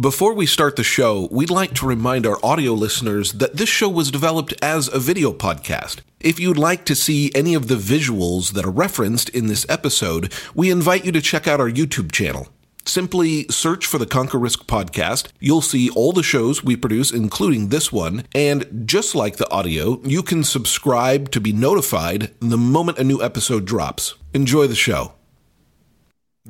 [0.00, 3.88] Before we start the show, we'd like to remind our audio listeners that this show
[3.88, 6.02] was developed as a video podcast.
[6.20, 10.32] If you'd like to see any of the visuals that are referenced in this episode,
[10.54, 12.46] we invite you to check out our YouTube channel.
[12.84, 15.32] Simply search for the Conquer Risk podcast.
[15.40, 18.22] You'll see all the shows we produce, including this one.
[18.36, 23.20] And just like the audio, you can subscribe to be notified the moment a new
[23.20, 24.14] episode drops.
[24.32, 25.14] Enjoy the show.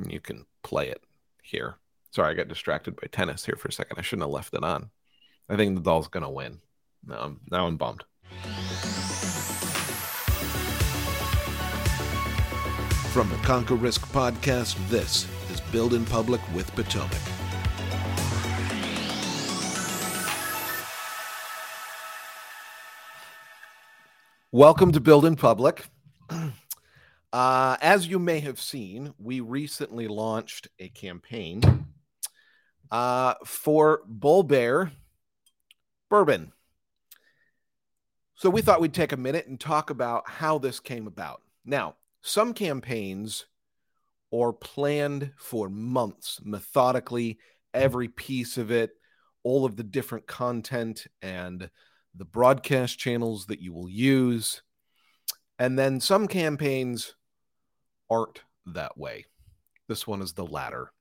[0.07, 1.03] You can play it
[1.43, 1.77] here.
[2.19, 3.97] Sorry, I got distracted by tennis here for a second.
[3.97, 4.91] I shouldn't have left it on.
[5.49, 6.59] I think the doll's to win.
[7.07, 8.03] Now I'm, now I'm bummed.
[13.13, 17.15] From the Conquer Risk podcast, this is Build in Public with Potomac.
[24.51, 25.87] Welcome to Build in Public.
[27.31, 31.88] Uh, as you may have seen, we recently launched a campaign
[32.91, 34.93] uh, for Bull Bear
[36.09, 36.53] Bourbon.
[38.35, 41.43] So we thought we'd take a minute and talk about how this came about.
[41.65, 43.47] Now, some campaigns
[44.33, 47.39] are planned for months, methodically,
[47.75, 48.91] every piece of it,
[49.43, 51.71] all of the different content and
[52.15, 54.63] the broadcast channels that you will use.
[55.59, 57.15] And then some campaigns
[58.11, 59.27] aren't that way.
[59.89, 60.93] This one is the latter.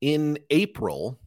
[0.00, 1.18] In April,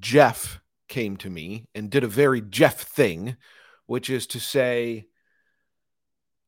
[0.00, 3.36] Jeff came to me and did a very Jeff thing,
[3.86, 5.06] which is to say,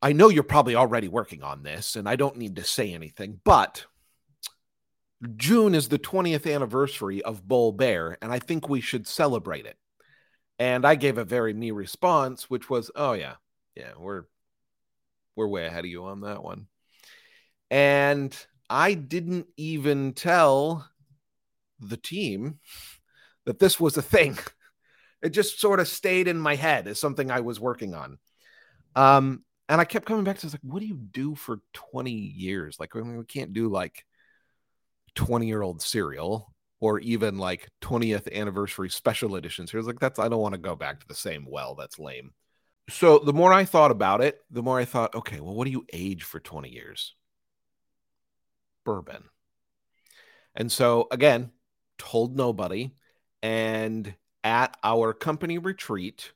[0.01, 3.41] I know you're probably already working on this, and I don't need to say anything,
[3.45, 3.87] but
[5.37, 9.77] June is the 20th anniversary of Bull Bear, and I think we should celebrate it.
[10.61, 13.37] And I gave a very me response, which was, "Oh yeah,
[13.75, 14.25] yeah, we're
[15.37, 16.69] we're way ahead of you on that one."
[17.71, 18.37] And
[18.71, 20.89] I didn't even tell
[21.81, 22.59] the team
[23.45, 24.39] that this was a thing.
[25.21, 28.19] It just sort of stayed in my head as something I was working on.
[28.95, 32.13] Um, and I kept coming back to this, like, what do you do for 20
[32.13, 32.79] years?
[32.79, 34.05] Like, I mean, we can't do like
[35.17, 39.73] 20 year old cereal or even like 20th anniversary special editions.
[39.73, 41.75] Here, like, that's, I don't want to go back to the same well.
[41.75, 42.33] That's lame.
[42.89, 45.73] So the more I thought about it, the more I thought, okay, well, what do
[45.73, 47.15] you age for 20 years?
[48.85, 49.25] Bourbon.
[50.55, 51.51] And so again,
[51.99, 52.93] told nobody.
[53.43, 56.33] And at our company retreat,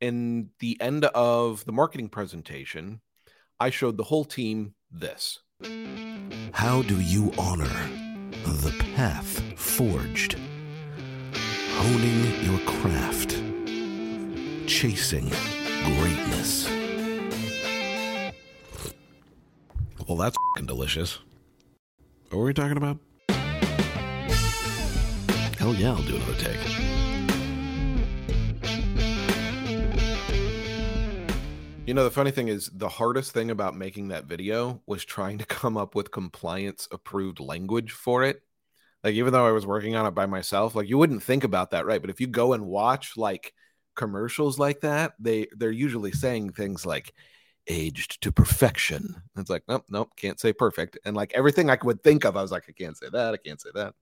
[0.00, 3.00] in the end of the marketing presentation,
[3.58, 5.40] I showed the whole team this.
[6.52, 7.90] How do you honor
[8.44, 10.36] the path forged?
[11.76, 13.30] Honing your craft,
[14.66, 15.28] chasing
[15.84, 16.68] greatness.
[20.06, 21.18] Well, that's delicious.
[22.30, 22.98] What were we talking about?
[25.58, 26.56] Hell yeah, I'll do another take.
[31.84, 35.38] You know, the funny thing is, the hardest thing about making that video was trying
[35.38, 38.40] to come up with compliance approved language for it.
[39.02, 41.72] Like, even though I was working on it by myself, like, you wouldn't think about
[41.72, 42.00] that, right?
[42.00, 43.52] But if you go and watch like
[43.96, 47.12] commercials like that, they they're usually saying things like
[47.66, 49.22] aged to perfection.
[49.36, 50.98] it's like, nope, nope, can't say perfect.
[51.04, 53.38] And like everything I would think of, I was like, I can't say that, I
[53.38, 53.94] can't say that.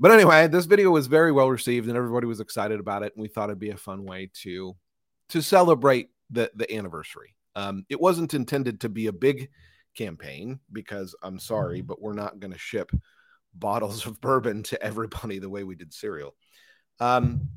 [0.00, 3.12] But anyway, this video was very well received and everybody was excited about it.
[3.14, 4.76] And we thought it'd be a fun way to
[5.30, 7.34] to celebrate the the anniversary.
[7.56, 9.48] Um, it wasn't intended to be a big
[9.96, 12.90] campaign because I'm sorry, but we're not going to ship
[13.54, 16.34] bottles of bourbon to everybody the way we did cereal.
[17.00, 17.48] Um,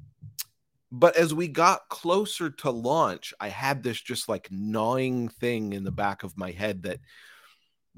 [0.92, 5.84] but as we got closer to launch, I had this just like gnawing thing in
[5.84, 7.00] the back of my head that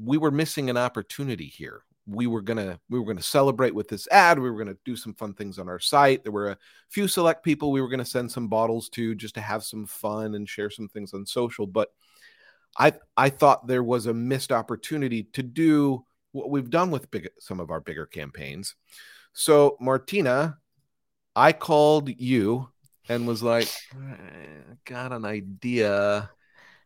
[0.01, 4.07] we were missing an opportunity here we were gonna we were gonna celebrate with this
[4.09, 4.39] ad.
[4.39, 6.23] We were gonna do some fun things on our site.
[6.23, 6.57] There were a
[6.89, 10.35] few select people we were gonna send some bottles to just to have some fun
[10.35, 11.67] and share some things on social.
[11.67, 11.89] But
[12.77, 17.29] I I thought there was a missed opportunity to do what we've done with big
[17.39, 18.75] some of our bigger campaigns.
[19.33, 20.57] So Martina,
[21.35, 22.69] I called you
[23.07, 26.29] and was like, I got an idea.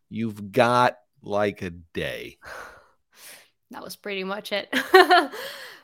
[0.09, 2.38] You've got like a day
[3.73, 4.69] that was pretty much it.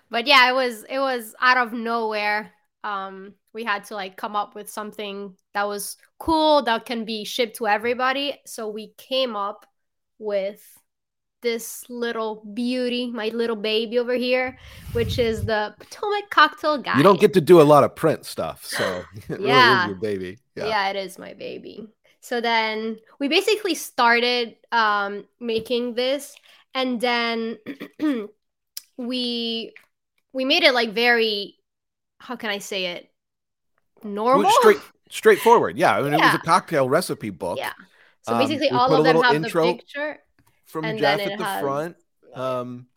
[0.10, 2.54] but yeah, it was it was out of nowhere.
[2.84, 7.26] Um, we had to like come up with something that was cool that can be
[7.26, 8.40] shipped to everybody.
[8.46, 9.66] So we came up
[10.18, 10.62] with
[11.42, 14.58] this little beauty, my little baby over here,
[14.92, 16.98] which is the Potomac Cocktail Guide.
[16.98, 19.04] You don't get to do a lot of print stuff, so
[19.40, 20.38] yeah, your baby.
[20.56, 20.68] Yeah.
[20.68, 21.88] yeah, it is my baby.
[22.22, 26.36] So then we basically started um, making this
[26.74, 27.58] and then
[28.98, 29.74] we
[30.34, 31.56] we made it like very
[32.20, 33.10] how can I say it?
[34.04, 34.80] Normal, straight,
[35.10, 35.78] straightforward.
[35.78, 36.20] Yeah, I mean, yeah.
[36.20, 37.58] it was a cocktail recipe book.
[37.58, 37.74] Yeah.
[38.22, 40.20] So um, basically, um, all of them have the picture
[40.66, 41.62] from Jeff at the has...
[41.62, 41.96] front.
[42.34, 42.88] Um,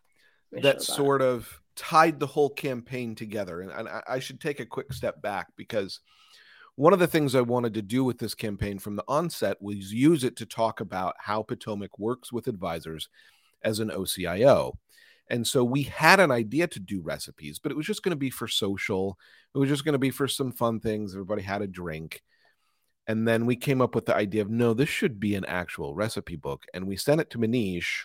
[0.52, 3.60] that sort of tied the whole campaign together.
[3.60, 6.00] And, and I, I should take a quick step back because
[6.76, 9.92] one of the things I wanted to do with this campaign from the onset was
[9.92, 13.08] use it to talk about how Potomac works with advisors
[13.64, 14.74] as an OCIO.
[15.28, 18.16] And so we had an idea to do recipes, but it was just going to
[18.16, 19.18] be for social.
[19.54, 21.14] It was just going to be for some fun things.
[21.14, 22.22] Everybody had a drink.
[23.06, 25.94] And then we came up with the idea of no, this should be an actual
[25.94, 26.64] recipe book.
[26.74, 28.04] And we sent it to Manish,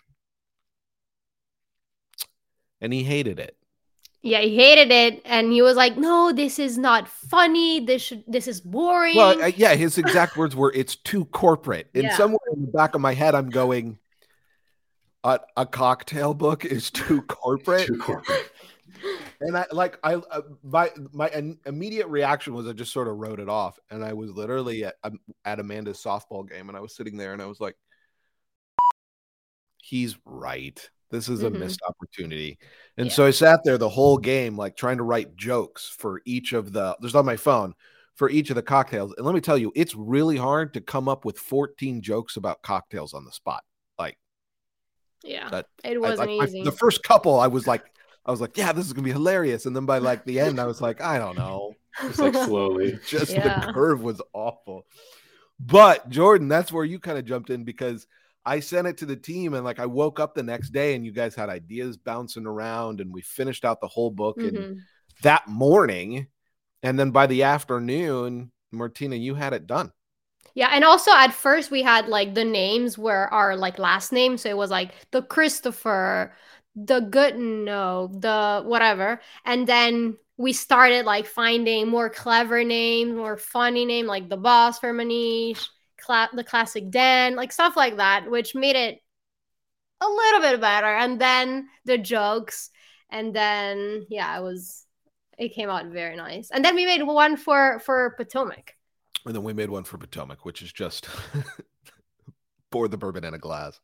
[2.82, 3.58] and he hated it.
[4.24, 7.86] Yeah, he hated it, and he was like, "No, this is not funny.
[7.86, 11.90] This should, this is boring." Well, uh, yeah, his exact words were, "It's too corporate."
[11.94, 12.18] And yeah.
[12.18, 14.00] somewhere in the back of my head, I'm going,
[15.28, 18.52] "A, a cocktail book is too corporate." too corporate.
[19.42, 21.30] And I like I uh, my my
[21.66, 24.96] immediate reaction was I just sort of wrote it off, and I was literally at
[25.04, 27.76] um, at Amanda's softball game, and I was sitting there, and I was like,
[29.78, 31.60] "He's right." This is a mm-hmm.
[31.60, 32.58] missed opportunity.
[32.98, 33.14] And yeah.
[33.14, 36.74] so I sat there the whole game, like trying to write jokes for each of
[36.74, 37.74] the, there's on my phone
[38.16, 39.14] for each of the cocktails.
[39.16, 42.62] And let me tell you, it's really hard to come up with 14 jokes about
[42.62, 43.64] cocktails on the spot.
[45.24, 46.62] Like, yeah, that, it wasn't I, I, easy.
[46.62, 47.84] I, the first couple, I was like,
[48.26, 49.66] I was like, yeah, this is gonna be hilarious.
[49.66, 51.74] And then by like the end, I was like, I don't know.
[52.04, 53.00] It's like slowly.
[53.08, 53.66] Just yeah.
[53.66, 54.86] the curve was awful.
[55.60, 58.06] But Jordan, that's where you kind of jumped in because
[58.46, 61.06] I sent it to the team and like I woke up the next day and
[61.06, 64.56] you guys had ideas bouncing around and we finished out the whole book mm-hmm.
[64.56, 64.80] and
[65.24, 66.28] that morning
[66.84, 69.92] and then by the afternoon Martina you had it done.
[70.58, 74.38] Yeah, and also at first we had like the names were our like last name
[74.40, 76.34] so it was like the Christopher,
[76.76, 79.22] the good no, the whatever.
[79.46, 84.80] And then we started like finding more clever names, more funny name like the boss
[84.80, 85.70] for Manish
[86.02, 89.00] cla- the classic Dan, like stuff like that, which made it
[90.02, 90.88] a little bit better.
[90.88, 92.72] And then the jokes,
[93.12, 94.86] and then yeah, it was
[95.38, 96.50] it came out very nice.
[96.52, 98.77] And then we made one for for Potomac.
[99.28, 101.08] And then we made one for Potomac, which is just
[102.72, 103.80] pour the bourbon in a glass.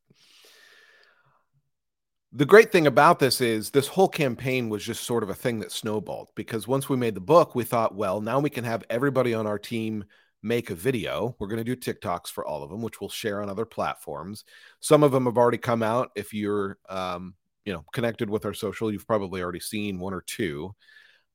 [2.32, 5.60] The great thing about this is this whole campaign was just sort of a thing
[5.60, 8.84] that snowballed because once we made the book, we thought, well, now we can have
[8.90, 10.06] everybody on our team
[10.42, 11.36] make a video.
[11.40, 14.46] We're going to do TikToks for all of them, which we'll share on other platforms.
[14.80, 16.12] Some of them have already come out.
[16.16, 17.36] If you're, um,
[17.66, 20.74] you know, connected with our social, you've probably already seen one or two.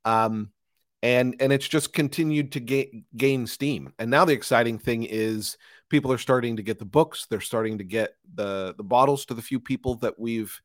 [0.05, 0.51] Um,
[1.03, 3.93] and and it's just continued to gain gain steam.
[3.99, 5.57] And now the exciting thing is
[5.89, 7.27] people are starting to get the books.
[7.29, 10.61] They're starting to get the the bottles to the few people that we've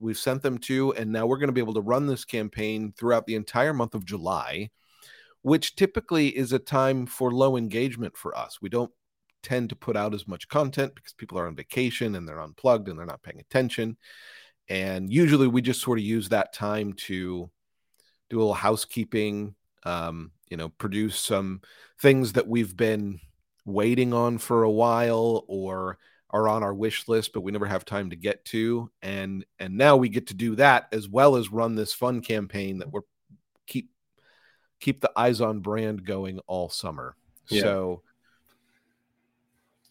[0.00, 2.92] we've sent them to, and now we're going to be able to run this campaign
[2.96, 4.70] throughout the entire month of July
[5.42, 8.58] which typically is a time for low engagement for us.
[8.60, 8.90] We don't
[9.42, 12.88] tend to put out as much content because people are on vacation and they're unplugged
[12.88, 13.96] and they're not paying attention.
[14.68, 17.50] And usually we just sort of use that time to
[18.28, 19.54] do a little housekeeping,
[19.84, 21.60] um, you know, produce some
[22.00, 23.20] things that we've been
[23.64, 25.98] waiting on for a while or
[26.30, 29.74] are on our wish list but we never have time to get to and and
[29.74, 33.00] now we get to do that as well as run this fun campaign that we're
[33.66, 33.90] keep
[34.80, 37.16] keep the eyes on brand going all summer.
[37.48, 37.62] Yeah.
[37.62, 38.02] So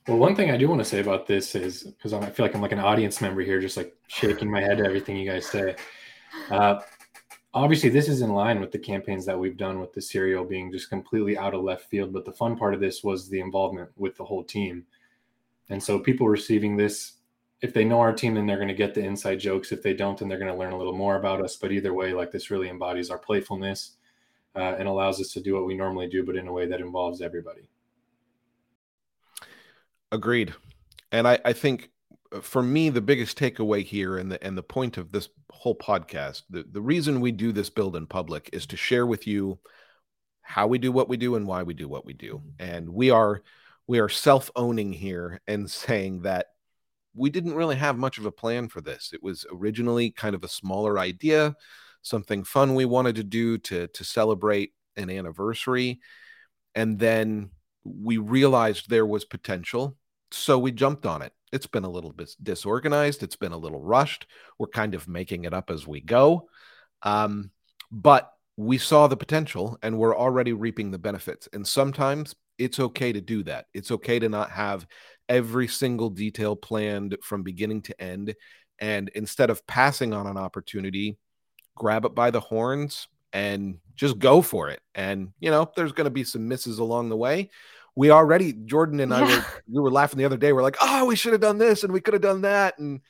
[0.08, 2.56] well, one thing I do want to say about this is because I feel like
[2.56, 5.46] I'm like an audience member here, just like shaking my head to everything you guys
[5.46, 5.76] say.
[6.50, 6.80] Uh,
[7.58, 10.72] obviously, this is in line with the campaigns that we've done with the cereal being
[10.72, 12.14] just completely out of left field.
[12.14, 14.86] But the fun part of this was the involvement with the whole team.
[15.70, 17.14] And so people receiving this,
[17.62, 19.72] if they know our team, then they're going to get the inside jokes.
[19.72, 21.56] If they don't, then they're going to learn a little more about us.
[21.56, 23.98] But either way, like this really embodies our playfulness
[24.56, 26.80] uh, and allows us to do what we normally do, but in a way that
[26.80, 27.70] involves everybody.
[30.12, 30.54] Agreed.
[31.12, 31.92] And I, I think
[32.32, 35.76] Uh, for me, the biggest takeaway here and the and the point of this whole
[35.76, 39.60] podcast, the, the reason we do this build in public is to share with you
[40.42, 42.36] how we do what we do and why we do what we do.
[42.36, 42.50] Mm-hmm.
[42.60, 43.42] And we are
[43.88, 46.48] we are self-owning here and saying that
[47.16, 49.12] we didn't really have much of a plan for this.
[49.14, 51.56] It was originally kind of a smaller idea
[52.08, 56.00] something fun we wanted to do to to celebrate an anniversary
[56.74, 57.52] and then
[57.84, 59.98] we realized there was potential
[60.32, 61.34] so we jumped on it.
[61.52, 63.24] It's been a little bit disorganized.
[63.24, 64.28] It's been a little rushed.
[64.60, 66.50] We're kind of making it up as we go.
[67.04, 67.52] Um,
[67.92, 71.48] but we saw the potential and we're already reaping the benefits.
[71.54, 73.68] And sometimes it's okay to do that.
[73.74, 74.88] It's okay to not have
[75.30, 78.36] every single detail planned from beginning to end.
[78.80, 81.18] And instead of passing on an opportunity
[81.78, 84.82] grab it by the horns and just go for it.
[84.96, 87.50] And you know, there's going to be some misses along the way.
[87.98, 90.54] We already, Jordan and I were we were laughing the other day.
[90.54, 93.02] We're like, oh, we should have done this and we could have done that, and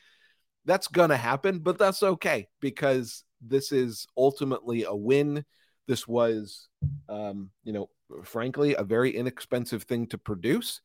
[0.63, 1.59] that's to happen.
[1.59, 5.43] But that's okay because this is ultimately a win.
[5.87, 6.69] This was,
[7.09, 7.89] um, you know,
[8.23, 10.79] frankly, a very inexpensive thing to produce.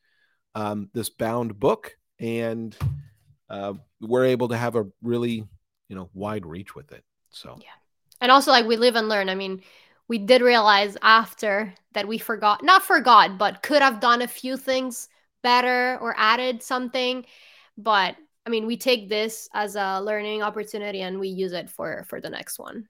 [0.56, 2.76] Um, this bound book, and
[3.48, 5.46] uh, we're able to have a really,
[5.88, 7.04] you know, wide reach with it.
[7.30, 7.66] So Yeah.
[8.20, 9.62] and also like we live and learn i mean
[10.12, 14.58] we did realize after that we forgot not forgot but could have done a few
[14.58, 15.08] things
[15.42, 17.24] better or added something
[17.78, 18.14] but
[18.44, 22.20] i mean we take this as a learning opportunity and we use it for for
[22.20, 22.86] the next one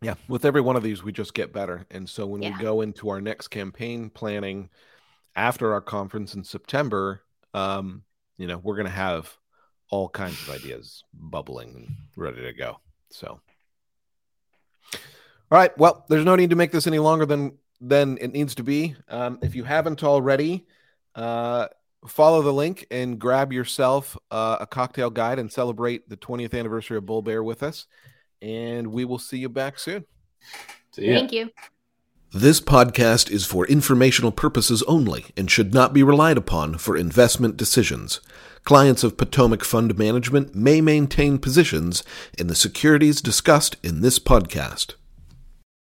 [0.00, 1.84] Yeah, with every one of these, we just get better.
[1.90, 2.56] And so when Yeah.
[2.56, 4.70] we go into our next campaign planning
[5.36, 7.20] after our conference in September,
[7.52, 8.02] um,
[8.38, 9.36] you know, we're going to have
[9.90, 12.80] all kinds of ideas bubbling and ready to go.
[13.10, 13.40] So,
[15.50, 15.76] all right.
[15.78, 18.96] Well, there's no need to make this any longer than than it needs to be.
[19.08, 20.64] Um, if you haven't already,
[21.14, 21.68] uh,
[22.06, 26.96] follow the link and grab yourself uh, a cocktail guide and celebrate the 20th anniversary
[26.96, 27.86] of Bull Bear with us.
[28.42, 30.04] And we will see you back soon.
[30.92, 31.16] So, yeah.
[31.16, 31.50] thank you
[32.32, 37.56] This podcast is for informational purposes only and should not be relied upon for investment
[37.56, 38.20] decisions.
[38.64, 42.02] Clients of Potomac Fund Management may maintain positions
[42.38, 44.94] in the securities discussed in this podcast.